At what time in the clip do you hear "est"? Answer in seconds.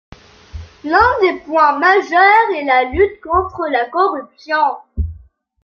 2.55-2.65